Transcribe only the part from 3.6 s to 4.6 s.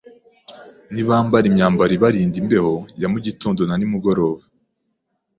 na nimugoroba,